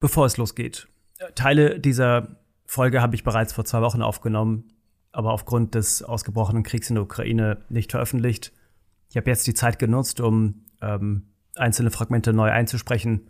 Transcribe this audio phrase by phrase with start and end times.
[0.00, 0.88] Bevor es losgeht,
[1.34, 4.72] Teile dieser Folge habe ich bereits vor zwei Wochen aufgenommen,
[5.12, 8.52] aber aufgrund des ausgebrochenen Kriegs in der Ukraine nicht veröffentlicht.
[9.10, 11.24] Ich habe jetzt die Zeit genutzt, um ähm,
[11.56, 13.28] einzelne Fragmente neu einzusprechen.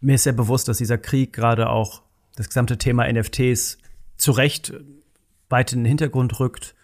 [0.00, 2.02] Mir ist sehr bewusst, dass dieser Krieg gerade auch
[2.34, 3.78] das gesamte Thema NFTs
[4.16, 4.72] zu Recht
[5.50, 6.74] weit in den Hintergrund rückt.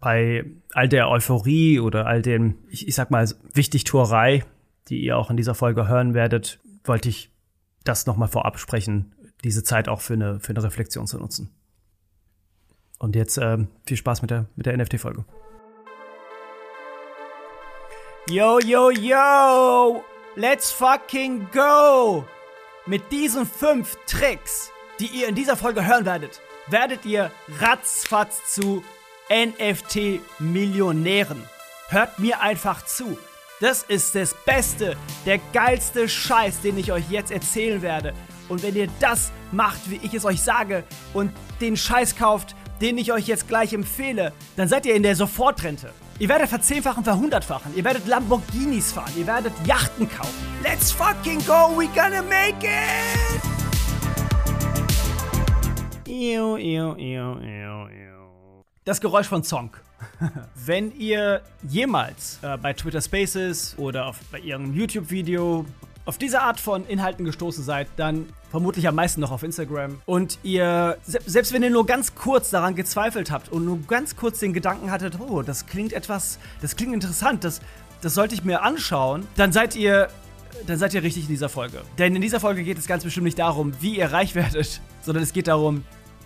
[0.00, 4.44] Bei all der Euphorie oder all den, ich, ich sag mal, Wichtigtuerei,
[4.88, 7.30] die ihr auch in dieser Folge hören werdet, wollte ich
[7.88, 9.14] das nochmal vorab sprechen,
[9.44, 11.50] diese Zeit auch für eine, für eine Reflexion zu nutzen.
[12.98, 15.24] Und jetzt äh, viel Spaß mit der, mit der NFT-Folge.
[18.28, 20.04] Yo, yo, yo!
[20.34, 22.24] Let's fucking go!
[22.86, 27.30] Mit diesen fünf Tricks, die ihr in dieser Folge hören werdet, werdet ihr
[27.60, 28.84] ratzfatz zu
[29.30, 31.42] NFT-Millionären.
[31.88, 33.16] Hört mir einfach zu.
[33.60, 38.14] Das ist das Beste, der geilste Scheiß, den ich euch jetzt erzählen werde.
[38.48, 42.98] Und wenn ihr das macht, wie ich es euch sage, und den Scheiß kauft, den
[42.98, 45.92] ich euch jetzt gleich empfehle, dann seid ihr in der Sofortrente.
[46.20, 47.76] Ihr werdet verzehnfachen, verhundertfachen.
[47.76, 49.12] Ihr werdet Lamborghinis fahren.
[49.16, 50.34] Ihr werdet Yachten kaufen.
[50.62, 51.76] Let's fucking go.
[51.76, 53.42] We gonna make it.
[58.84, 59.70] Das Geräusch von Song.
[60.54, 65.64] Wenn ihr jemals äh, bei Twitter Spaces oder auf, bei irgendeinem YouTube-Video
[66.04, 70.00] auf diese Art von Inhalten gestoßen seid, dann vermutlich am meisten noch auf Instagram.
[70.06, 74.38] Und ihr, selbst wenn ihr nur ganz kurz daran gezweifelt habt und nur ganz kurz
[74.38, 77.60] den Gedanken hattet, oh, das klingt etwas, das klingt interessant, das,
[78.00, 80.08] das sollte ich mir anschauen, dann seid ihr
[80.66, 81.82] dann seid ihr richtig in dieser Folge.
[81.98, 85.22] Denn in dieser Folge geht es ganz bestimmt nicht darum, wie ihr reich werdet, sondern
[85.22, 85.84] es geht darum,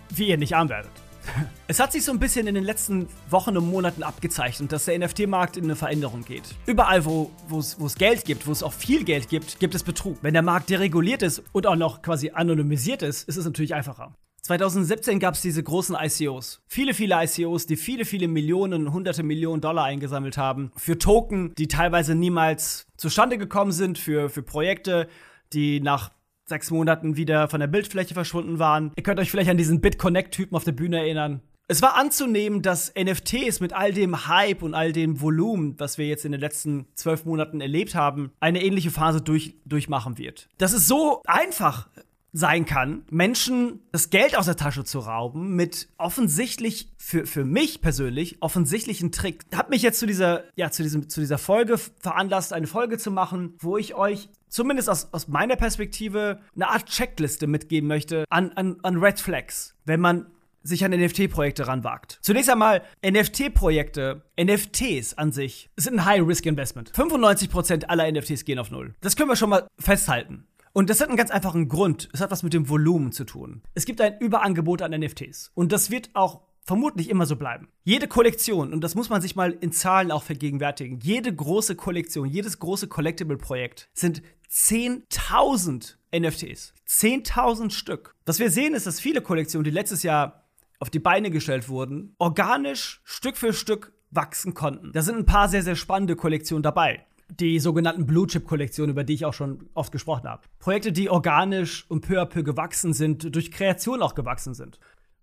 [0.09, 0.91] wie ihr nicht arm werdet.
[1.67, 4.99] Es hat sich so ein bisschen in den letzten Wochen und Monaten abgezeichnet, dass der
[4.99, 6.43] NFT-Markt in eine Veränderung geht.
[6.67, 10.17] Überall, wo es Geld gibt, wo es auch viel Geld gibt, gibt es Betrug.
[10.21, 14.13] Wenn der Markt dereguliert ist und auch noch quasi anonymisiert ist, ist es natürlich einfacher.
[14.43, 16.61] 2017 gab es diese großen ICOs.
[16.67, 20.71] Viele, viele ICOs, die viele, viele Millionen, hunderte Millionen Dollar eingesammelt haben.
[20.75, 25.07] Für Token, die teilweise niemals zustande gekommen sind, für, für Projekte,
[25.53, 26.11] die nach
[26.45, 28.91] sechs Monaten wieder von der Bildfläche verschwunden waren.
[28.95, 31.41] Ihr könnt euch vielleicht an diesen BitConnect-Typen auf der Bühne erinnern.
[31.69, 36.05] Es war anzunehmen, dass NFTs mit all dem Hype und all dem Volumen, was wir
[36.05, 40.49] jetzt in den letzten zwölf Monaten erlebt haben, eine ähnliche Phase durch, durchmachen wird.
[40.57, 41.87] Das ist so einfach
[42.33, 47.81] sein kann, Menschen das Geld aus der Tasche zu rauben mit offensichtlich für, für mich
[47.81, 49.43] persönlich offensichtlichen Trick.
[49.53, 53.11] Hat mich jetzt zu dieser ja zu diesem zu dieser Folge veranlasst, eine Folge zu
[53.11, 58.51] machen, wo ich euch zumindest aus, aus meiner Perspektive eine Art Checkliste mitgeben möchte an,
[58.53, 60.25] an, an Red Flags, wenn man
[60.63, 62.19] sich an NFT-Projekte ranwagt.
[62.21, 66.91] Zunächst einmal, NFT-Projekte, NFTs an sich, sind ein High-Risk-Investment.
[66.93, 68.95] 95% aller NFTs gehen auf Null.
[69.01, 70.47] Das können wir schon mal festhalten.
[70.73, 72.09] Und das hat einen ganz einfachen Grund.
[72.13, 73.61] Es hat was mit dem Volumen zu tun.
[73.75, 75.51] Es gibt ein Überangebot an NFTs.
[75.53, 77.67] Und das wird auch vermutlich immer so bleiben.
[77.83, 82.27] Jede Kollektion, und das muss man sich mal in Zahlen auch vergegenwärtigen, jede große Kollektion,
[82.27, 86.73] jedes große Collectible-Projekt sind 10.000 NFTs.
[86.87, 88.15] 10.000 Stück.
[88.25, 90.47] Was wir sehen, ist, dass viele Kollektionen, die letztes Jahr
[90.79, 94.91] auf die Beine gestellt wurden, organisch Stück für Stück wachsen konnten.
[94.91, 99.03] Da sind ein paar sehr, sehr spannende Kollektionen dabei die sogenannten Blue Chip Kollektionen, über
[99.03, 100.43] die ich auch schon oft gesprochen habe.
[100.59, 104.79] Projekte, die organisch und peu à peu gewachsen sind, durch Kreation auch gewachsen sind.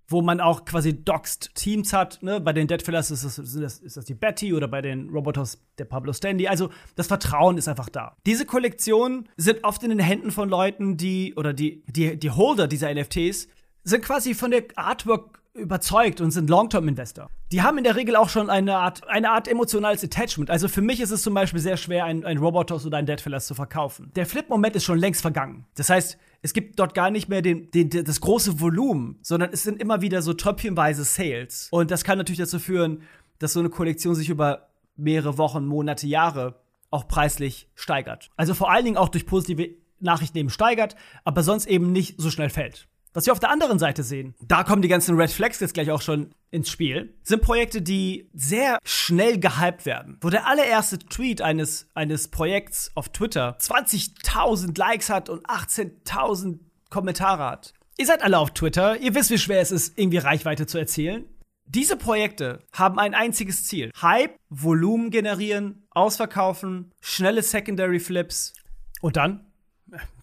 [0.09, 2.21] Wo man auch quasi doxed Teams hat.
[2.23, 2.41] Ne?
[2.41, 6.13] Bei den Deadfillers ist das, ist, das, die Betty oder bei den Robotos der Pablo
[6.13, 6.49] Stanley.
[6.49, 8.17] Also das Vertrauen ist einfach da.
[8.27, 12.67] Diese Kollektionen sind oft in den Händen von Leuten, die, oder die, die, die Holder
[12.67, 13.47] dieser NFTs,
[13.85, 17.29] sind quasi von der Artwork überzeugt und sind Long-Term-Investor.
[17.51, 20.51] Die haben in der Regel auch schon eine Art, eine Art emotionales Attachment.
[20.51, 23.47] Also für mich ist es zum Beispiel sehr schwer, ein, ein Robotos oder ein Deadfillers
[23.47, 24.13] zu verkaufen.
[24.15, 25.67] Der Flip-Moment ist schon längst vergangen.
[25.75, 29.63] Das heißt, es gibt dort gar nicht mehr den, den, das große Volumen, sondern es
[29.65, 31.69] sind immer wieder so tröpfchenweise Sales.
[31.73, 33.03] Und das kann natürlich dazu führen,
[33.39, 38.31] dass so eine Kollektion sich über mehrere Wochen, Monate, Jahre auch preislich steigert.
[38.37, 42.31] Also vor allen Dingen auch durch positive Nachrichten eben steigert, aber sonst eben nicht so
[42.31, 42.89] schnell fällt.
[43.13, 45.91] Was wir auf der anderen Seite sehen, da kommen die ganzen Red Flags jetzt gleich
[45.91, 50.19] auch schon ins Spiel, sind Projekte, die sehr schnell gehypt werden.
[50.21, 57.45] Wo der allererste Tweet eines, eines Projekts auf Twitter 20.000 Likes hat und 18.000 Kommentare
[57.45, 57.73] hat.
[57.99, 61.25] Ihr seid alle auf Twitter, ihr wisst, wie schwer es ist, irgendwie Reichweite zu erzielen.
[61.67, 63.91] Diese Projekte haben ein einziges Ziel.
[64.01, 68.55] Hype, Volumen generieren, ausverkaufen, schnelle Secondary Flips
[69.01, 69.50] und dann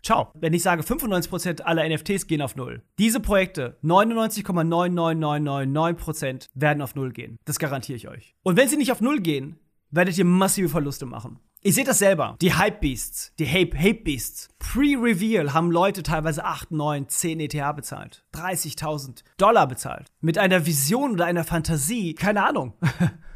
[0.03, 0.31] Ciao.
[0.33, 2.81] Wenn ich sage, 95% aller NFTs gehen auf Null.
[2.97, 7.37] Diese Projekte, 99,99999% werden auf Null gehen.
[7.45, 8.35] Das garantiere ich euch.
[8.43, 9.59] Und wenn sie nicht auf Null gehen,
[9.91, 11.39] werdet ihr massive Verluste machen.
[11.63, 12.37] Ihr seht das selber.
[12.39, 14.49] Die Hype Beasts, die Hate, Hate Beasts.
[14.59, 18.23] Pre-Reveal haben Leute teilweise 8, 9, 10 ETH bezahlt.
[18.35, 20.11] 30.000 Dollar bezahlt.
[20.21, 22.13] Mit einer Vision oder einer Fantasie.
[22.13, 22.73] Keine Ahnung.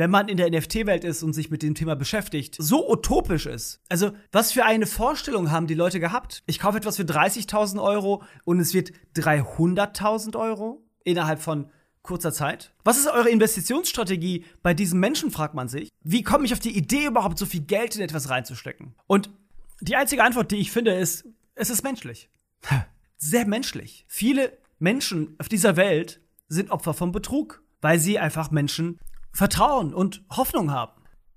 [0.00, 3.80] wenn man in der NFT-Welt ist und sich mit dem Thema beschäftigt, so utopisch ist.
[3.90, 6.42] Also, was für eine Vorstellung haben die Leute gehabt?
[6.46, 11.70] Ich kaufe etwas für 30.000 Euro und es wird 300.000 Euro innerhalb von
[12.02, 12.72] kurzer Zeit?
[12.82, 15.90] Was ist eure Investitionsstrategie bei diesen Menschen, fragt man sich.
[16.02, 18.94] Wie komme ich auf die Idee, überhaupt so viel Geld in etwas reinzustecken?
[19.06, 19.28] Und
[19.82, 22.30] die einzige Antwort, die ich finde, ist, es ist menschlich.
[23.18, 24.06] Sehr menschlich.
[24.08, 28.98] Viele Menschen auf dieser Welt sind Opfer von Betrug, weil sie einfach Menschen
[29.32, 30.92] vertrauen und Hoffnung haben.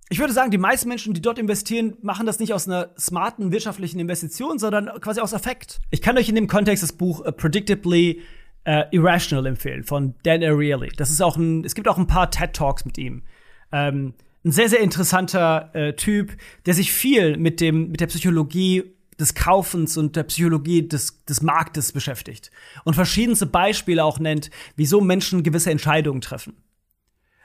[0.09, 3.51] Ich würde sagen, die meisten Menschen, die dort investieren, machen das nicht aus einer smarten
[3.51, 5.79] wirtschaftlichen Investition, sondern quasi aus Affekt.
[5.89, 8.21] Ich kann euch in dem Kontext das Buch uh, Predictably
[8.67, 10.89] uh, Irrational empfehlen von Dan Ariely.
[10.97, 13.23] Das ist auch ein, es gibt auch ein paar TED Talks mit ihm.
[13.71, 14.13] Ähm,
[14.45, 16.35] ein sehr, sehr interessanter äh, Typ,
[16.65, 18.83] der sich viel mit dem, mit der Psychologie
[19.19, 22.51] des Kaufens und der Psychologie des, des Marktes beschäftigt
[22.83, 26.57] und verschiedenste Beispiele auch nennt, wieso Menschen gewisse Entscheidungen treffen.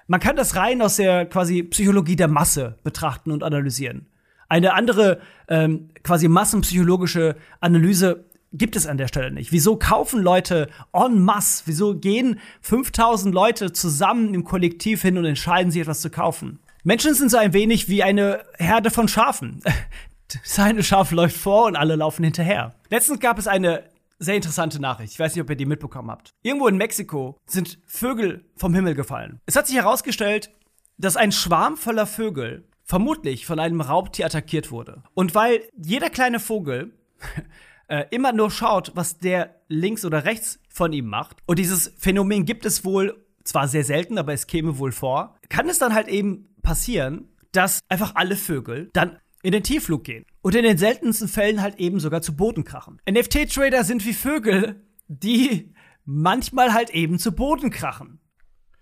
[0.09, 4.07] Man kann das rein aus der quasi Psychologie der Masse betrachten und analysieren.
[4.49, 8.25] Eine andere ähm, quasi massenpsychologische Analyse
[8.55, 9.53] gibt es an der Stelle nicht.
[9.53, 11.65] Wieso kaufen Leute en masse?
[11.67, 16.59] Wieso gehen 5000 Leute zusammen im Kollektiv hin und entscheiden sich etwas zu kaufen?
[16.85, 19.61] Menschen sind so ein wenig wie eine Herde von Schafen.
[20.43, 22.75] Seine Schaf läuft vor und alle laufen hinterher.
[22.89, 23.85] Letztens gab es eine
[24.19, 25.13] sehr interessante Nachricht.
[25.13, 26.35] Ich weiß nicht, ob ihr die mitbekommen habt.
[26.43, 29.41] Irgendwo in Mexiko sind Vögel vom Himmel gefallen.
[29.47, 30.51] Es hat sich herausgestellt,
[30.97, 35.03] dass ein Schwarm voller Vögel vermutlich von einem Raubtier attackiert wurde.
[35.15, 36.93] Und weil jeder kleine Vogel
[37.89, 42.45] äh, immer nur schaut, was der links oder rechts von ihm macht, und dieses Phänomen
[42.45, 46.09] gibt es wohl zwar sehr selten, aber es käme wohl vor, kann es dann halt
[46.09, 50.25] eben passieren, dass einfach alle Vögel dann in den Tiefflug gehen.
[50.43, 53.01] Und in den seltensten Fällen halt eben sogar zu Boden krachen.
[53.09, 55.75] NFT-Trader sind wie Vögel, die
[56.05, 58.21] manchmal halt eben zu Boden krachen.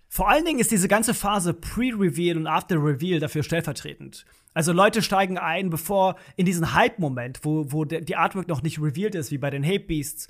[0.09, 4.25] Vor allen Dingen ist diese ganze Phase Pre-Reveal und After-Reveal dafür stellvertretend.
[4.55, 9.15] Also Leute steigen ein, bevor in diesen Hype-Moment, wo, wo die Artwork noch nicht revealed
[9.15, 10.29] ist, wie bei den Hate Beasts,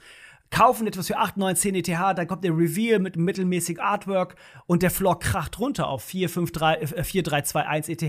[0.51, 4.37] kaufen etwas für 8, 9, 10 ETH, dann kommt der Reveal mit mittelmäßig Artwork
[4.67, 8.03] und der Floor kracht runter auf 4, 5, 3, 4, 3, 2, 1 ETH.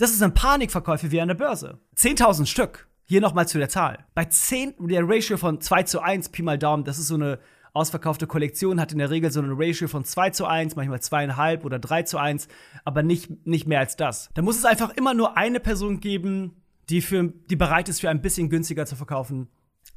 [0.00, 1.78] Das sind Panikverkäufe wie an der Börse.
[1.94, 2.88] 10.000 Stück.
[3.04, 4.06] Hier nochmal zu der Zahl.
[4.14, 7.38] Bei 10, der Ratio von 2 zu 1, Pi mal Daumen, das ist so eine
[7.74, 11.64] ausverkaufte Kollektion, hat in der Regel so eine Ratio von 2 zu 1, manchmal 2,5
[11.64, 12.48] oder 3 zu 1,
[12.86, 14.30] aber nicht, nicht mehr als das.
[14.32, 18.08] Da muss es einfach immer nur eine Person geben, die, für, die bereit ist, für
[18.08, 19.48] ein bisschen günstiger zu verkaufen.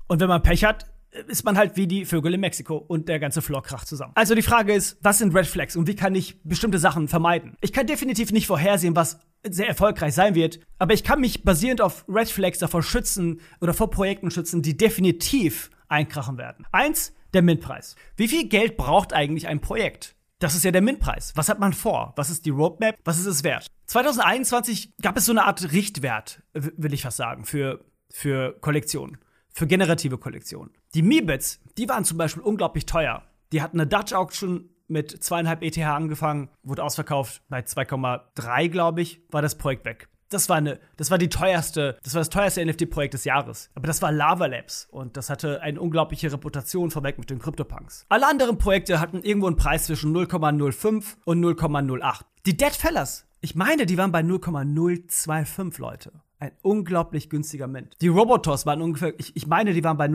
[0.07, 0.85] Und wenn man Pech hat,
[1.27, 4.11] ist man halt wie die Vögel in Mexiko und der ganze Floor kracht zusammen.
[4.15, 7.55] Also die Frage ist, was sind Red Flags und wie kann ich bestimmte Sachen vermeiden?
[7.61, 11.81] Ich kann definitiv nicht vorhersehen, was sehr erfolgreich sein wird, aber ich kann mich basierend
[11.81, 16.65] auf Red Flags davor schützen oder vor Projekten schützen, die definitiv einkrachen werden.
[16.71, 17.95] Eins, der Mintpreis.
[18.15, 20.15] Wie viel Geld braucht eigentlich ein Projekt?
[20.39, 21.33] Das ist ja der Mintpreis.
[21.35, 22.13] Was hat man vor?
[22.15, 22.97] Was ist die Roadmap?
[23.05, 23.67] Was ist es wert?
[23.87, 29.17] 2021 gab es so eine Art Richtwert, will ich fast sagen, für, für Kollektionen
[29.53, 30.71] für generative Kollektionen.
[30.95, 33.23] Die Meebits, die waren zum Beispiel unglaublich teuer.
[33.51, 39.21] Die hatten eine Dutch Auction mit zweieinhalb ETH angefangen, wurde ausverkauft bei 2,3, glaube ich,
[39.29, 40.09] war das Projekt weg.
[40.29, 43.69] Das war eine, das war die teuerste, das war das teuerste NFT-Projekt des Jahres.
[43.75, 48.07] Aber das war Lava Labs und das hatte eine unglaubliche Reputation vorweg mit den CryptoPunks.
[48.09, 52.21] Alle anderen Projekte hatten irgendwo einen Preis zwischen 0,05 und 0,08.
[52.47, 56.11] Die Dead Fellas, ich meine, die waren bei 0,025 Leute
[56.43, 57.95] ein unglaublich günstiger Mint.
[58.01, 60.09] Die Robotos waren ungefähr, ich, ich meine, die waren bei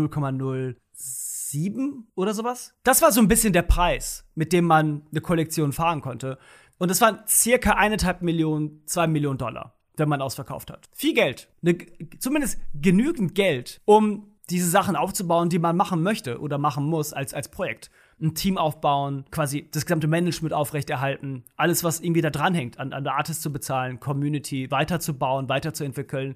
[1.53, 2.75] 0,07 oder sowas.
[2.85, 6.39] Das war so ein bisschen der Preis, mit dem man eine Kollektion fahren konnte.
[6.79, 10.89] Und es waren circa eineinhalb Millionen, zwei Millionen Dollar, wenn man ausverkauft hat.
[10.93, 11.49] Viel Geld.
[11.61, 11.79] Ne,
[12.19, 17.35] zumindest genügend Geld, um diese Sachen aufzubauen, die man machen möchte oder machen muss als,
[17.35, 17.91] als Projekt
[18.21, 23.05] ein Team aufbauen, quasi das gesamte Management aufrechterhalten, alles, was irgendwie da dranhängt, an, an
[23.05, 26.35] der Artist zu bezahlen, Community weiterzubauen, weiterzuentwickeln.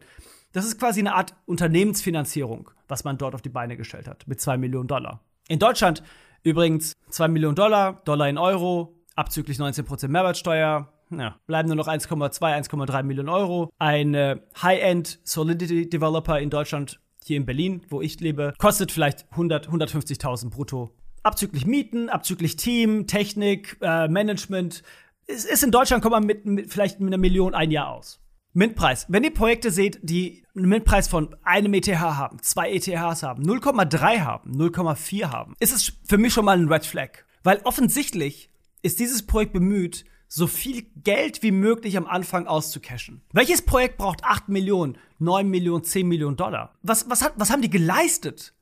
[0.52, 4.40] Das ist quasi eine Art Unternehmensfinanzierung, was man dort auf die Beine gestellt hat, mit
[4.40, 5.20] zwei Millionen Dollar.
[5.48, 6.02] In Deutschland
[6.42, 12.40] übrigens zwei Millionen Dollar, Dollar in Euro, abzüglich 19% Mehrwertsteuer, ja, bleiben nur noch 1,2,
[12.40, 13.70] 1,3 Millionen Euro.
[13.78, 19.30] Ein äh, High-End Solidity Developer in Deutschland, hier in Berlin, wo ich lebe, kostet vielleicht
[19.32, 20.90] 100, 150.000 brutto
[21.22, 24.82] abzüglich Mieten, abzüglich Team, Technik, äh, Management.
[25.26, 28.21] Es ist in Deutschland kommt man mit, mit vielleicht mit einer Million ein Jahr aus.
[28.54, 29.06] Mintpreis.
[29.08, 34.20] Wenn ihr Projekte seht, die einen Mintpreis von einem ETH haben, zwei ETHs haben, 0,3
[34.20, 37.24] haben, 0,4 haben, ist es für mich schon mal ein Red Flag.
[37.42, 38.50] Weil offensichtlich
[38.82, 43.22] ist dieses Projekt bemüht, so viel Geld wie möglich am Anfang auszucashen.
[43.32, 46.74] Welches Projekt braucht 8 Millionen, 9 Millionen, 10 Millionen Dollar?
[46.82, 48.54] Was, was, hat, was haben die geleistet,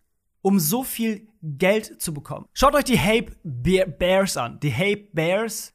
[0.43, 2.47] um so viel Geld zu bekommen?
[2.55, 4.59] Schaut euch die Hape Bears an.
[4.61, 5.73] Die Hape Bears.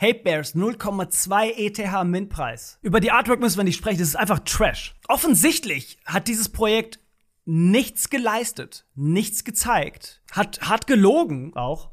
[0.00, 2.78] Hape Bears 0,2 ETH Mintpreis.
[2.80, 4.94] Über die Artwork müssen wir nicht sprechen, das ist einfach Trash.
[5.08, 7.00] Offensichtlich hat dieses Projekt
[7.44, 11.90] nichts geleistet, nichts gezeigt, hat, hat gelogen auch,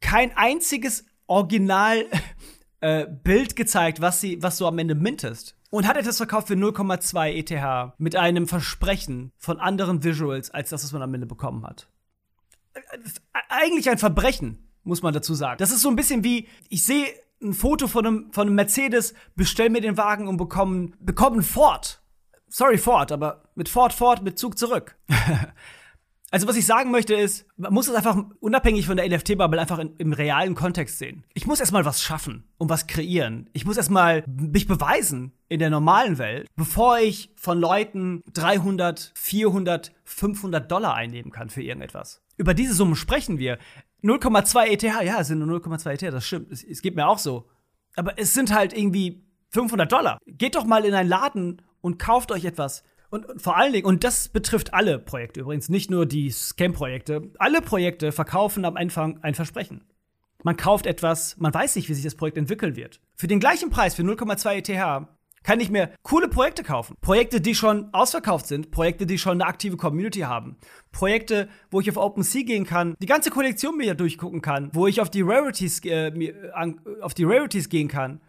[0.00, 2.06] kein einziges Original
[2.80, 5.56] äh, Bild gezeigt, was sie, was du am Ende mintest.
[5.70, 10.84] Und hat etwas verkauft für 0,2 ETH mit einem Versprechen von anderen Visuals als das,
[10.84, 11.88] was man am Ende bekommen hat.
[12.74, 12.98] Äh,
[13.48, 15.58] eigentlich ein Verbrechen, muss man dazu sagen.
[15.58, 17.06] Das ist so ein bisschen wie, ich sehe
[17.44, 21.42] ein Foto von einem, von einem Mercedes, bestell mir den Wagen und bekomme bekomm einen
[21.42, 22.02] Ford.
[22.48, 24.96] Sorry, Ford, aber mit Ford, Ford, mit Zug zurück.
[26.34, 29.78] Also was ich sagen möchte ist, man muss es einfach unabhängig von der NFT-Bubble einfach
[29.78, 31.22] in, im realen Kontext sehen.
[31.32, 33.48] Ich muss erstmal was schaffen und was kreieren.
[33.52, 39.92] Ich muss erstmal mich beweisen in der normalen Welt, bevor ich von Leuten 300, 400,
[40.02, 42.20] 500 Dollar einnehmen kann für irgendetwas.
[42.36, 43.58] Über diese Summe sprechen wir.
[44.04, 46.52] 0,2 ETH, ja, es sind nur 0,2 ETH, das stimmt.
[46.52, 47.48] Es, es geht mir auch so.
[47.96, 50.18] Aber es sind halt irgendwie 500 Dollar.
[50.26, 52.82] Geht doch mal in einen Laden und kauft euch etwas
[53.14, 57.30] und, und, vor allen Dingen, und das betrifft alle Projekte übrigens, nicht nur die Scam-Projekte,
[57.38, 59.84] alle Projekte verkaufen am Anfang ein Versprechen.
[60.42, 63.00] Man kauft etwas, man weiß nicht, wie sich das Projekt entwickeln wird.
[63.14, 65.06] Für den gleichen Preis, für 0,2 ETH,
[65.44, 66.96] kann ich mir coole Projekte kaufen.
[67.00, 70.56] Projekte, die schon ausverkauft sind, Projekte, die schon eine aktive Community haben.
[70.90, 75.00] Projekte, wo ich auf OpenSea gehen kann, die ganze Kollektion mir durchgucken kann, wo ich
[75.00, 76.12] auf die Rarities, äh,
[77.00, 78.20] auf die Rarities gehen kann.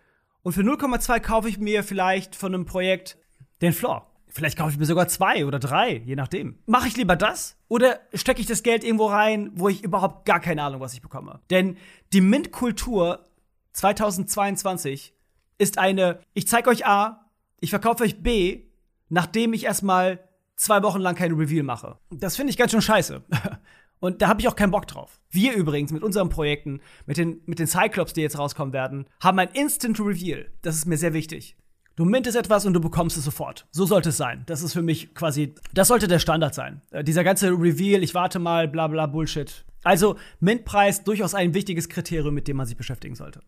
[0.43, 3.17] Und für 0,2 kaufe ich mir vielleicht von einem Projekt
[3.61, 4.11] den Floor.
[4.27, 6.59] Vielleicht kaufe ich mir sogar zwei oder drei, je nachdem.
[6.65, 10.41] Mache ich lieber das oder stecke ich das Geld irgendwo rein, wo ich überhaupt gar
[10.41, 11.39] keine Ahnung, was ich bekomme?
[11.49, 11.77] Denn
[12.11, 13.23] die Mint-Kultur
[13.71, 15.13] 2022
[15.57, 18.65] ist eine, ich zeige euch A, ich verkaufe euch B,
[19.09, 20.19] nachdem ich erstmal
[20.55, 21.97] zwei Wochen lang kein Reveal mache.
[22.11, 23.23] Das finde ich ganz schön scheiße.
[23.99, 25.19] Und da habe ich auch keinen Bock drauf.
[25.29, 29.39] Wir übrigens mit unseren Projekten, mit den, mit den Cyclops, die jetzt rauskommen werden, haben
[29.39, 30.51] ein Instant Reveal.
[30.61, 31.55] Das ist mir sehr wichtig.
[31.95, 33.67] Du mintest etwas und du bekommst es sofort.
[33.71, 34.43] So sollte es sein.
[34.47, 36.81] Das ist für mich quasi, das sollte der Standard sein.
[36.91, 39.65] Äh, dieser ganze Reveal, ich warte mal, bla bla Bullshit.
[39.83, 43.39] Also Mintpreis durchaus ein wichtiges Kriterium, mit dem man sich beschäftigen sollte.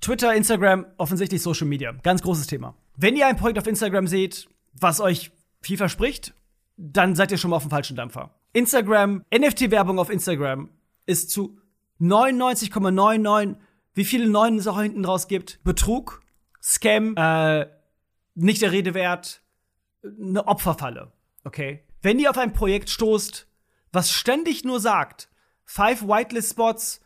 [0.00, 1.92] Twitter, Instagram, offensichtlich Social Media.
[1.92, 2.74] Ganz großes Thema.
[2.96, 5.30] Wenn ihr ein Projekt auf Instagram seht, was euch
[5.60, 6.34] viel verspricht,
[6.76, 8.34] dann seid ihr schon mal auf dem falschen Dampfer.
[8.52, 10.70] Instagram, NFT-Werbung auf Instagram
[11.06, 11.58] ist zu
[12.00, 13.56] 99,99,
[13.94, 16.22] wie viele Neunen es auch hinten raus gibt, Betrug
[16.62, 17.66] Scam, äh,
[18.34, 19.42] nicht der Rede wert,
[20.02, 21.12] eine Opferfalle.
[21.44, 21.84] Okay?
[22.02, 23.46] Wenn ihr auf ein Projekt stoßt,
[23.92, 25.28] was ständig nur sagt,
[25.64, 27.00] five Whitelist Spots,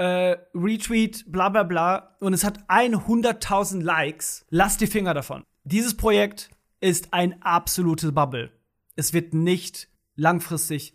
[0.00, 5.44] äh, Retweet, bla bla bla, und es hat 100.000 Likes, lasst die Finger davon.
[5.64, 6.48] Dieses Projekt
[6.80, 8.50] ist ein absolutes Bubble.
[8.96, 10.94] Es wird nicht langfristig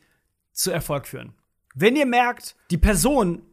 [0.54, 1.36] zu Erfolg führen.
[1.76, 3.44] Wenn ihr merkt, die Person,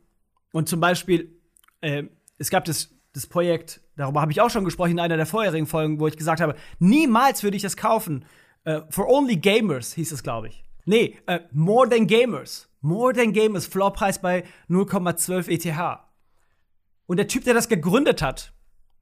[0.52, 1.38] und zum Beispiel,
[1.82, 2.04] äh,
[2.38, 5.66] es gab das, das Projekt darüber habe ich auch schon gesprochen in einer der vorherigen
[5.66, 8.25] Folgen, wo ich gesagt habe, niemals würde ich das kaufen.
[8.66, 10.64] Uh, for only gamers hieß es, glaube ich.
[10.84, 12.68] Nee, uh, more than gamers.
[12.80, 16.00] More than gamers, Floorpreis bei 0,12 ETH.
[17.06, 18.52] Und der Typ, der das gegründet hat,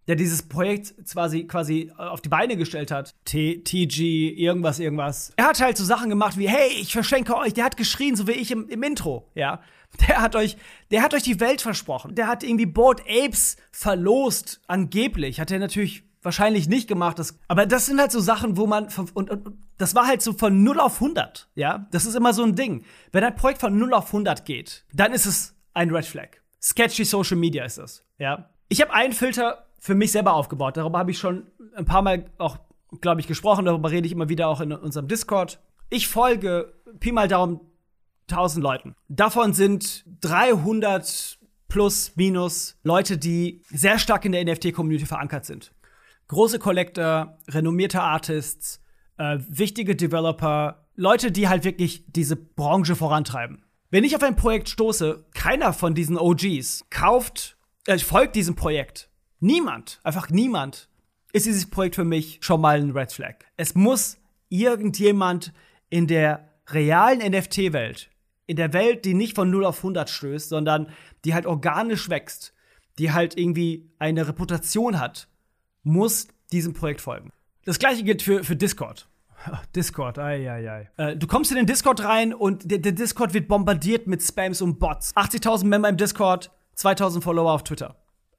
[0.06, 5.32] der dieses Projekt quasi, quasi auf die Beine gestellt hat, T TG, irgendwas, irgendwas.
[5.36, 8.26] Er hat halt so Sachen gemacht wie, hey, ich verschenke euch, der hat geschrien, so
[8.26, 9.60] wie ich im, im Intro, ja.
[10.08, 10.56] Der hat euch,
[10.90, 12.14] der hat euch die Welt versprochen.
[12.14, 15.40] Der hat irgendwie Board Apes verlost, angeblich.
[15.40, 17.18] Hat er natürlich wahrscheinlich nicht gemacht.
[17.18, 20.32] Das, aber das sind halt so Sachen, wo man und, und das war halt so
[20.32, 21.86] von 0 auf 100, ja?
[21.90, 22.84] Das ist immer so ein Ding.
[23.12, 26.28] Wenn ein Projekt von 0 auf 100 geht, dann ist es ein Red Flag.
[26.60, 28.50] Sketchy Social Media ist das, ja?
[28.68, 30.76] Ich habe einen Filter für mich selber aufgebaut.
[30.76, 32.58] Darüber habe ich schon ein paar Mal auch,
[33.00, 33.64] glaube ich, gesprochen.
[33.64, 35.58] Darüber rede ich immer wieder auch in unserem Discord.
[35.88, 37.60] Ich folge Pi mal Daumen
[38.30, 38.94] 1000 Leuten.
[39.08, 45.72] Davon sind 300 plus minus Leute, die sehr stark in der NFT-Community verankert sind.
[46.30, 48.80] Große Collector, renommierte Artists,
[49.18, 53.64] äh, wichtige Developer, Leute, die halt wirklich diese Branche vorantreiben.
[53.90, 57.56] Wenn ich auf ein Projekt stoße, keiner von diesen OGs kauft,
[57.86, 59.10] äh, folgt diesem Projekt.
[59.40, 60.88] Niemand, einfach niemand,
[61.32, 63.38] ist dieses Projekt für mich schon mal ein Red Flag.
[63.56, 64.16] Es muss
[64.50, 65.52] irgendjemand
[65.88, 68.08] in der realen NFT-Welt
[68.46, 70.90] in der Welt, die nicht von 0 auf 100 stößt, sondern
[71.24, 72.54] die halt organisch wächst,
[72.98, 75.26] die halt irgendwie eine Reputation hat,
[75.82, 77.30] muss diesem Projekt folgen.
[77.64, 79.08] Das gleiche gilt für, für Discord.
[79.74, 80.90] Discord, ei, ei, ei.
[80.96, 84.60] Äh, du kommst in den Discord rein und der, der Discord wird bombardiert mit Spams
[84.60, 85.14] und Bots.
[85.16, 87.96] 80.000 Member im Discord, 2.000 Follower auf Twitter.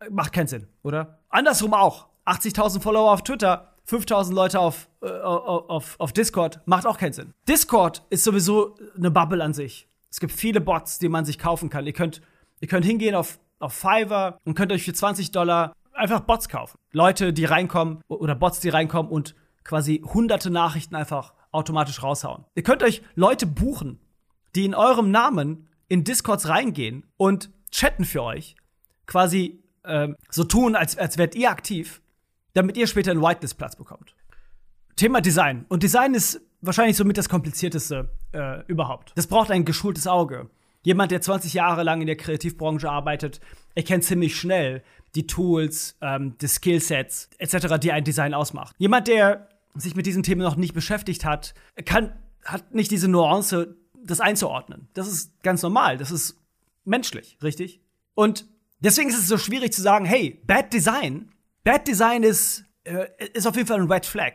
[0.09, 1.19] Macht keinen Sinn, oder?
[1.29, 2.07] Andersrum auch.
[2.25, 7.33] 80.000 Follower auf Twitter, 5.000 Leute auf, äh, auf, auf Discord, macht auch keinen Sinn.
[7.47, 9.87] Discord ist sowieso eine Bubble an sich.
[10.09, 11.87] Es gibt viele Bots, die man sich kaufen kann.
[11.87, 12.21] Ihr könnt,
[12.59, 16.77] ihr könnt hingehen auf, auf Fiverr und könnt euch für 20 Dollar einfach Bots kaufen.
[16.91, 22.45] Leute, die reinkommen oder Bots, die reinkommen und quasi hunderte Nachrichten einfach automatisch raushauen.
[22.55, 23.99] Ihr könnt euch Leute buchen,
[24.55, 28.55] die in eurem Namen in Discords reingehen und chatten für euch,
[29.05, 32.01] quasi äh, so tun, als, als wärt ihr aktiv,
[32.53, 34.15] damit ihr später einen Whitelist-Platz bekommt.
[34.95, 35.65] Thema Design.
[35.69, 39.13] Und Design ist wahrscheinlich somit das komplizierteste äh, überhaupt.
[39.15, 40.49] Das braucht ein geschultes Auge.
[40.83, 43.39] Jemand, der 20 Jahre lang in der Kreativbranche arbeitet,
[43.75, 44.83] erkennt ziemlich schnell
[45.15, 48.75] die Tools, ähm, die Skillsets etc., die ein Design ausmacht.
[48.77, 51.53] Jemand, der sich mit diesen Themen noch nicht beschäftigt hat,
[51.85, 54.87] kann, hat nicht diese Nuance, das einzuordnen.
[54.93, 55.97] Das ist ganz normal.
[55.97, 56.37] Das ist
[56.85, 57.81] menschlich, richtig?
[58.15, 58.45] Und
[58.79, 61.31] deswegen ist es so schwierig zu sagen, hey, Bad Design,
[61.63, 64.33] Bad Design ist, äh, ist auf jeden Fall ein Red Flag.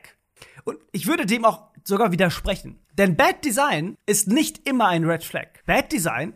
[0.65, 2.79] Und ich würde dem auch sogar widersprechen.
[2.95, 5.56] Denn Bad Design ist nicht immer ein Red Flag.
[5.67, 6.35] Bad Design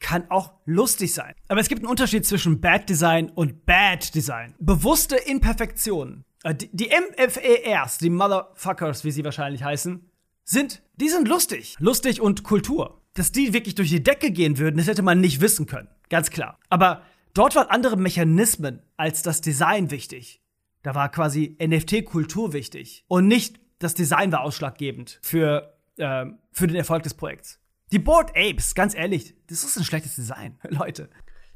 [0.00, 1.34] kann auch lustig sein.
[1.48, 4.54] Aber es gibt einen Unterschied zwischen Bad Design und Bad Design.
[4.60, 6.24] Bewusste Imperfektionen.
[6.44, 10.08] Äh, die, die MFERs, die Motherfuckers, wie sie wahrscheinlich heißen,
[10.44, 11.76] sind, die sind lustig.
[11.78, 13.02] Lustig und Kultur.
[13.14, 15.88] Dass die wirklich durch die Decke gehen würden, das hätte man nicht wissen können.
[16.08, 16.58] Ganz klar.
[16.68, 17.02] Aber
[17.34, 20.40] dort waren andere Mechanismen als das Design wichtig.
[20.84, 23.04] Da war quasi NFT-Kultur wichtig.
[23.08, 27.58] Und nicht das Design war ausschlaggebend für, äh, für den Erfolg des Projekts.
[27.90, 31.08] Die Board Apes, ganz ehrlich, das ist ein schlechtes Design, Leute.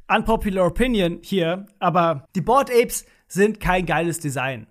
[0.08, 4.66] Unpopular Opinion hier, aber die Board Apes sind kein geiles Design.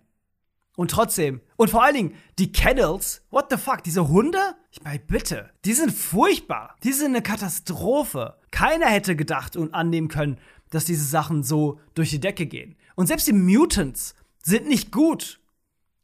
[0.76, 4.40] Und trotzdem, und vor allen Dingen, die Kennels, what the fuck, diese Hunde?
[4.72, 6.76] Ich meine, bitte, die sind furchtbar.
[6.84, 8.38] Die sind eine Katastrophe.
[8.50, 10.40] Keiner hätte gedacht und annehmen können,
[10.72, 12.76] dass diese Sachen so durch die Decke gehen.
[12.96, 15.40] Und selbst die Mutants sind nicht gut.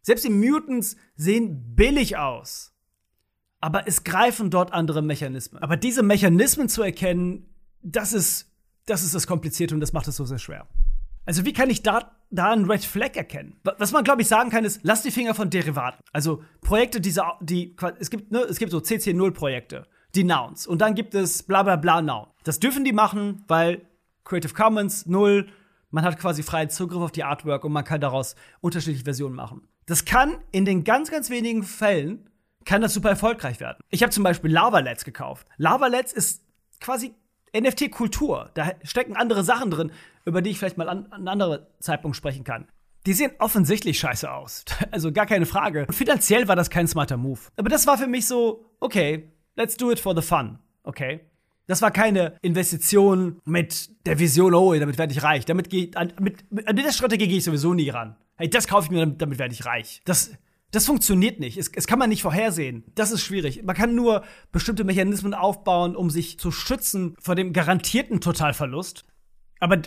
[0.02, 2.74] Selbst die Mutants sehen billig aus.
[3.60, 5.62] Aber es greifen dort andere Mechanismen.
[5.62, 7.48] Aber diese Mechanismen zu erkennen,
[7.82, 8.52] das ist,
[8.86, 10.68] das ist das Komplizierte und das macht es so sehr schwer.
[11.26, 13.60] Also wie kann ich da, da einen Red Flag erkennen?
[13.78, 16.02] Was man, glaube ich, sagen kann, ist, lass die Finger von Derivaten.
[16.14, 20.68] Also Projekte, diese, die, es gibt, ne, es gibt so CC0-Projekte, die Nouns.
[20.68, 22.28] Und dann gibt es bla bla bla Noun.
[22.46, 23.82] Das dürfen die machen, weil
[24.24, 25.48] Creative Commons 0,
[25.92, 29.68] man hat quasi freien Zugriff auf die Artwork und man kann daraus unterschiedliche Versionen machen.
[29.86, 32.30] Das kann in den ganz, ganz wenigen Fällen
[32.68, 33.78] kann das super erfolgreich werden.
[33.90, 35.48] Ich habe zum Beispiel Lavalets gekauft.
[35.56, 36.44] Lavalets ist
[36.82, 37.16] quasi
[37.56, 38.52] NFT-Kultur.
[38.56, 39.92] Da stecken andere Sachen drin,
[40.26, 42.68] über die ich vielleicht mal an, an einem anderen Zeitpunkt sprechen kann.
[43.06, 44.66] Die sehen offensichtlich scheiße aus.
[44.92, 45.86] Also gar keine Frage.
[45.88, 47.40] Und finanziell war das kein smarter Move.
[47.56, 50.60] Aber das war für mich so, okay, let's do it for the fun.
[50.84, 51.22] Okay.
[51.68, 55.46] Das war keine Investition mit der Vision, oh, damit werde ich reich.
[55.46, 58.18] Damit gehe an, mit, an dieser Strategie gehe ich sowieso nie ran.
[58.36, 60.02] Hey, das kaufe ich mir, damit, damit werde ich reich.
[60.06, 60.32] Das,
[60.72, 61.58] das funktioniert nicht.
[61.58, 62.84] Es, es kann man nicht vorhersehen.
[62.96, 63.64] Das ist schwierig.
[63.64, 69.06] Man kann nur bestimmte Mechanismen aufbauen, um sich zu schützen vor dem garantierten Totalverlust.
[69.60, 69.82] Aber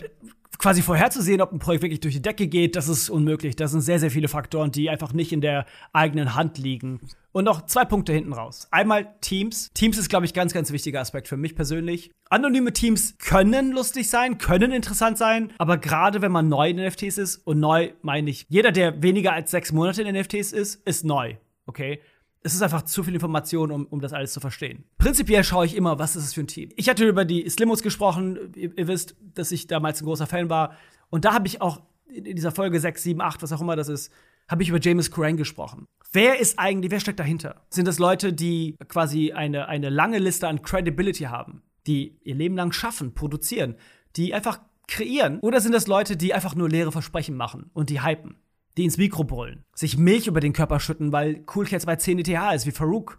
[0.61, 3.55] quasi vorherzusehen, ob ein Projekt wirklich durch die Decke geht, das ist unmöglich.
[3.55, 6.99] Das sind sehr, sehr viele Faktoren, die einfach nicht in der eigenen Hand liegen.
[7.31, 8.67] Und noch zwei Punkte hinten raus.
[8.69, 9.71] Einmal Teams.
[9.73, 12.11] Teams ist, glaube ich, ganz, ganz wichtiger Aspekt für mich persönlich.
[12.29, 17.17] Anonyme Teams können lustig sein, können interessant sein, aber gerade wenn man neu in NFTs
[17.17, 21.03] ist, und neu meine ich, jeder, der weniger als sechs Monate in NFTs ist, ist
[21.05, 21.37] neu.
[21.65, 22.01] Okay?
[22.43, 24.83] Es ist einfach zu viel Information, um, um das alles zu verstehen.
[24.97, 26.69] Prinzipiell schaue ich immer, was ist es für ein Team.
[26.75, 28.51] Ich hatte über die Slimmos gesprochen.
[28.55, 30.75] Ihr, ihr wisst, dass ich damals ein großer Fan war.
[31.09, 33.87] Und da habe ich auch in dieser Folge 6, 7, 8, was auch immer das
[33.87, 34.11] ist,
[34.49, 35.85] habe ich über James Curran gesprochen.
[36.11, 37.61] Wer ist eigentlich, wer steckt dahinter?
[37.69, 42.55] Sind das Leute, die quasi eine, eine lange Liste an Credibility haben, die ihr Leben
[42.55, 43.75] lang schaffen, produzieren,
[44.17, 45.39] die einfach kreieren?
[45.39, 48.35] Oder sind das Leute, die einfach nur leere Versprechen machen und die hypen?
[48.77, 52.55] Die ins Mikro brüllen, sich Milch über den Körper schütten, weil Cool bei 10 ETH
[52.55, 53.17] ist, wie Farouk.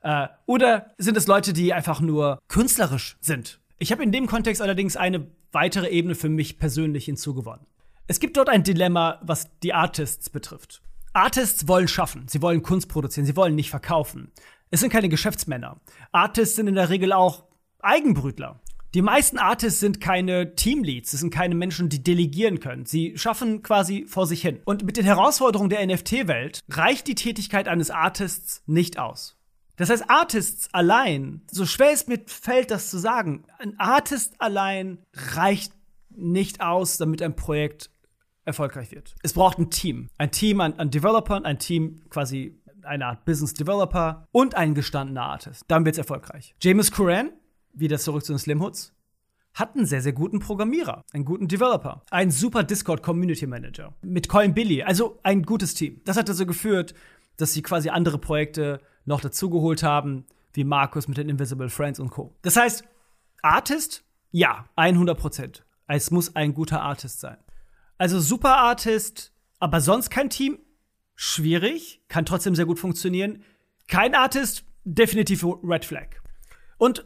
[0.00, 3.60] Äh, oder sind es Leute, die einfach nur künstlerisch sind?
[3.78, 7.66] Ich habe in dem Kontext allerdings eine weitere Ebene für mich persönlich hinzugewonnen.
[8.06, 10.82] Es gibt dort ein Dilemma, was die Artists betrifft.
[11.12, 14.30] Artists wollen schaffen, sie wollen Kunst produzieren, sie wollen nicht verkaufen.
[14.70, 15.80] Es sind keine Geschäftsmänner.
[16.12, 17.44] Artists sind in der Regel auch
[17.80, 18.60] Eigenbrütler.
[18.94, 22.86] Die meisten Artists sind keine Teamleads, das sind keine Menschen, die delegieren können.
[22.86, 24.60] Sie schaffen quasi vor sich hin.
[24.64, 29.36] Und mit den Herausforderungen der NFT-Welt reicht die Tätigkeit eines Artists nicht aus.
[29.76, 34.98] Das heißt, Artists allein, so schwer es mir fällt, das zu sagen, ein Artist allein
[35.34, 35.72] reicht
[36.08, 37.90] nicht aus, damit ein Projekt
[38.44, 39.14] erfolgreich wird.
[39.22, 40.08] Es braucht ein Team.
[40.16, 45.24] Ein Team an, an Developern, ein Team quasi eine Art Business Developer und ein gestandener
[45.24, 45.62] Artist.
[45.68, 46.54] Dann wird es erfolgreich.
[46.60, 47.30] James Curran
[47.78, 48.94] wieder zurück zu den Slim Hoods,
[49.54, 54.28] hat einen sehr, sehr guten Programmierer, einen guten Developer, einen super Discord Community Manager mit
[54.28, 56.00] Colin Billy, also ein gutes Team.
[56.04, 56.94] Das hat dazu geführt,
[57.36, 62.10] dass sie quasi andere Projekte noch dazugeholt haben, wie Markus mit den Invisible Friends und
[62.10, 62.34] Co.
[62.42, 62.84] Das heißt,
[63.42, 65.64] Artist, ja, 100 Prozent.
[65.86, 67.38] Es muss ein guter Artist sein.
[67.96, 70.58] Also super Artist, aber sonst kein Team,
[71.14, 73.42] schwierig, kann trotzdem sehr gut funktionieren.
[73.88, 76.08] Kein Artist, definitiv Red Flag.
[76.76, 77.04] Und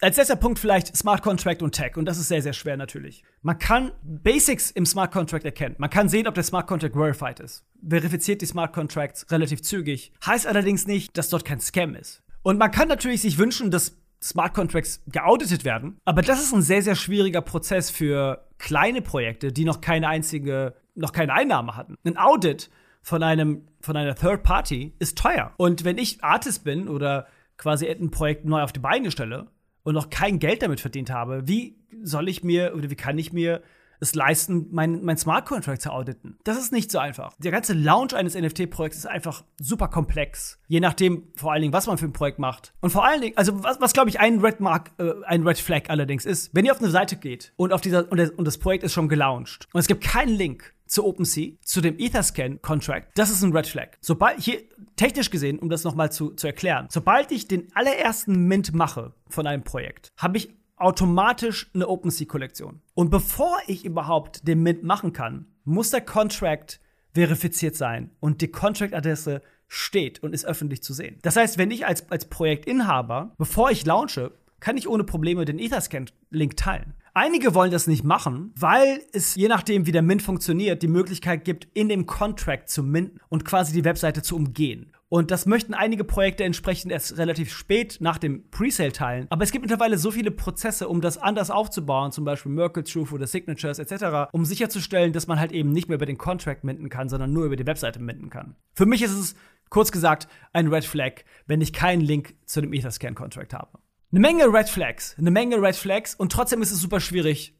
[0.00, 1.96] als letzter Punkt vielleicht Smart Contract und Tech.
[1.96, 3.22] Und das ist sehr, sehr schwer natürlich.
[3.42, 5.76] Man kann Basics im Smart Contract erkennen.
[5.78, 7.64] Man kann sehen, ob der Smart Contract verified ist.
[7.86, 10.12] Verifiziert die Smart Contracts relativ zügig.
[10.24, 12.22] Heißt allerdings nicht, dass dort kein Scam ist.
[12.42, 15.98] Und man kann natürlich sich wünschen, dass Smart Contracts geauditet werden.
[16.04, 20.74] Aber das ist ein sehr, sehr schwieriger Prozess für kleine Projekte, die noch keine einzige,
[20.94, 21.96] noch keine Einnahme hatten.
[22.04, 22.70] Ein Audit
[23.02, 25.52] von einem, von einer Third Party ist teuer.
[25.58, 29.46] Und wenn ich Artist bin oder quasi ein Projekt neu auf die Beine stelle,
[29.86, 33.32] und noch kein Geld damit verdient habe, wie soll ich mir oder wie kann ich
[33.32, 33.62] mir
[34.00, 36.38] es leisten, mein, mein Smart Contract zu auditen.
[36.44, 37.34] Das ist nicht so einfach.
[37.38, 40.58] Der ganze Launch eines NFT-Projekts ist einfach super komplex.
[40.68, 42.74] Je nachdem, vor allen Dingen, was man für ein Projekt macht.
[42.80, 45.58] Und vor allen Dingen, also was, was glaube ich, ein Red Mark, äh, ein Red
[45.58, 48.46] Flag allerdings ist, wenn ihr auf eine Seite geht und auf dieser, und das, und
[48.46, 53.08] das Projekt ist schon gelauncht und es gibt keinen Link zu OpenSea, zu dem Etherscan-Contract,
[53.16, 53.88] das ist ein Red Flag.
[54.00, 54.60] Sobald, hier,
[54.96, 59.46] technisch gesehen, um das nochmal zu, zu erklären, sobald ich den allerersten Mint mache von
[59.46, 62.80] einem Projekt, habe ich automatisch eine OpenSea-Kollektion.
[62.94, 66.80] Und bevor ich überhaupt den Mint machen kann, muss der Contract
[67.12, 71.18] verifiziert sein und die Contract-Adresse steht und ist öffentlich zu sehen.
[71.22, 75.58] Das heißt, wenn ich als, als Projektinhaber, bevor ich launche, kann ich ohne Probleme den
[75.58, 76.94] Etherscan-Link teilen.
[77.14, 81.44] Einige wollen das nicht machen, weil es je nachdem, wie der Mint funktioniert, die Möglichkeit
[81.44, 84.92] gibt, in dem Contract zu minten und quasi die Webseite zu umgehen.
[85.08, 89.26] Und das möchten einige Projekte entsprechend erst relativ spät nach dem Presale teilen.
[89.30, 93.12] Aber es gibt mittlerweile so viele Prozesse, um das anders aufzubauen, zum Beispiel Merkle Truth
[93.12, 96.88] oder Signatures etc., um sicherzustellen, dass man halt eben nicht mehr über den Contract minten
[96.88, 98.56] kann, sondern nur über die Webseite minten kann.
[98.74, 99.36] Für mich ist es
[99.70, 103.78] kurz gesagt ein Red Flag, wenn ich keinen Link zu dem Etherscan-Contract habe.
[104.10, 107.54] Eine Menge Red Flags, eine Menge Red Flags und trotzdem ist es super schwierig.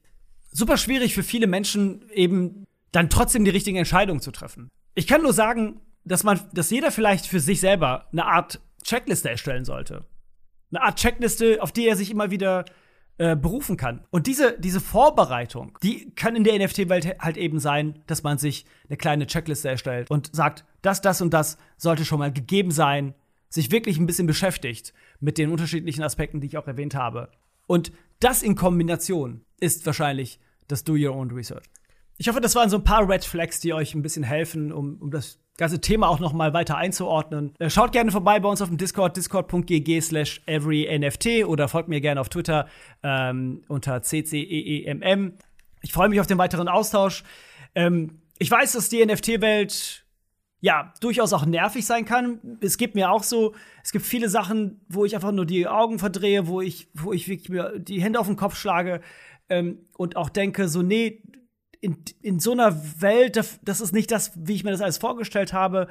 [0.51, 4.69] Super schwierig für viele Menschen eben dann trotzdem die richtigen Entscheidungen zu treffen.
[4.95, 9.29] Ich kann nur sagen, dass man, dass jeder vielleicht für sich selber eine Art Checkliste
[9.29, 10.07] erstellen sollte.
[10.71, 12.65] Eine Art Checkliste, auf die er sich immer wieder
[13.19, 14.05] äh, berufen kann.
[14.11, 18.67] Und diese, diese Vorbereitung, die kann in der NFT-Welt halt eben sein, dass man sich
[18.89, 23.15] eine kleine Checkliste erstellt und sagt, das, das und das sollte schon mal gegeben sein,
[23.49, 27.31] sich wirklich ein bisschen beschäftigt mit den unterschiedlichen Aspekten, die ich auch erwähnt habe.
[27.67, 30.39] Und das in Kombination ist wahrscheinlich
[30.69, 31.65] das Do Your Own Research.
[32.19, 34.97] Ich hoffe, das waren so ein paar Red Flags, die euch ein bisschen helfen, um,
[35.01, 37.55] um das ganze Thema auch noch mal weiter einzuordnen.
[37.59, 42.01] Äh, schaut gerne vorbei bei uns auf dem Discord, discord.gg slash everynft oder folgt mir
[42.01, 42.67] gerne auf Twitter
[43.03, 45.33] ähm, unter cceemm.
[45.83, 47.23] Ich freue mich auf den weiteren Austausch.
[47.75, 50.07] Ähm, ich weiß, dass die NFT-Welt
[50.61, 52.59] ja, durchaus auch nervig sein kann.
[52.61, 55.99] Es gibt mir auch so, es gibt viele Sachen, wo ich einfach nur die Augen
[55.99, 59.01] verdrehe, wo ich, wo ich wirklich mir die Hände auf den Kopf schlage
[59.49, 61.23] ähm, und auch denke, so, nee,
[61.81, 65.53] in, in so einer Welt, das ist nicht das, wie ich mir das alles vorgestellt
[65.53, 65.89] habe.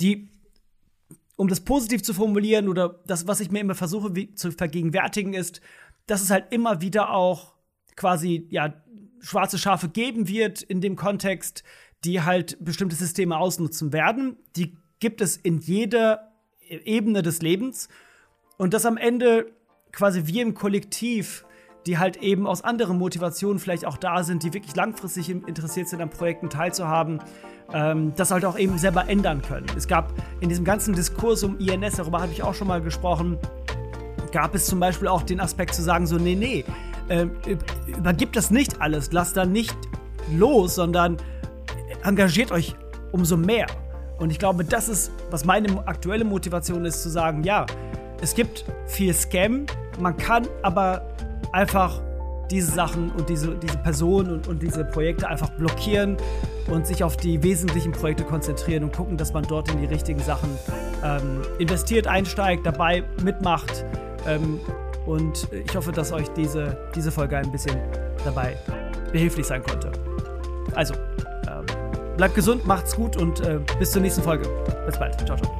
[0.00, 0.30] Die,
[1.36, 5.34] um das positiv zu formulieren oder das, was ich mir immer versuche wie, zu vergegenwärtigen,
[5.34, 5.60] ist,
[6.06, 7.54] dass es halt immer wieder auch
[7.96, 8.74] quasi, ja,
[9.20, 11.62] schwarze Schafe geben wird in dem Kontext,
[12.04, 14.36] die halt bestimmte Systeme ausnutzen werden.
[14.56, 16.32] Die gibt es in jeder
[16.68, 17.88] Ebene des Lebens.
[18.56, 19.52] Und dass am Ende
[19.92, 21.44] quasi wir im Kollektiv,
[21.86, 26.00] die halt eben aus anderen Motivationen vielleicht auch da sind, die wirklich langfristig interessiert sind,
[26.00, 27.20] an Projekten teilzuhaben,
[27.72, 29.66] ähm, das halt auch eben selber ändern können.
[29.76, 33.38] Es gab in diesem ganzen Diskurs um INS, darüber habe ich auch schon mal gesprochen,
[34.32, 36.64] gab es zum Beispiel auch den Aspekt zu sagen, so, nee, nee,
[37.08, 37.26] äh,
[37.86, 39.76] übergibt das nicht alles, lasst da nicht
[40.36, 41.16] los, sondern
[42.04, 42.74] engagiert euch
[43.12, 43.66] umso mehr.
[44.18, 47.66] Und ich glaube, das ist, was meine aktuelle Motivation ist, zu sagen, ja,
[48.20, 49.64] es gibt viel Scam,
[49.98, 51.02] man kann aber
[51.52, 52.00] einfach
[52.50, 56.16] diese Sachen und diese, diese Personen und, und diese Projekte einfach blockieren
[56.68, 60.20] und sich auf die wesentlichen Projekte konzentrieren und gucken, dass man dort in die richtigen
[60.20, 60.50] Sachen
[61.04, 63.84] ähm, investiert, einsteigt, dabei mitmacht.
[64.26, 64.58] Ähm,
[65.06, 67.76] und ich hoffe, dass euch diese, diese Folge ein bisschen
[68.24, 68.56] dabei
[69.12, 69.92] behilflich sein konnte.
[70.74, 70.94] Also,
[72.20, 74.46] Bleibt gesund, macht's gut und äh, bis zur nächsten Folge.
[74.84, 75.16] Bis bald.
[75.26, 75.59] Ciao, ciao.